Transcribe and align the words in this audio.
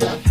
Yeah. 0.00 0.29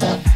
Bye. 0.00 0.29